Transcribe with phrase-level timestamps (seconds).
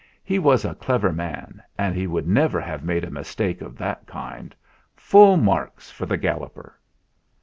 [0.23, 3.77] "He was a clever man, and he would never have made a mis take of
[3.77, 4.55] that kind.
[4.95, 6.75] Full marks for the Gal loper!"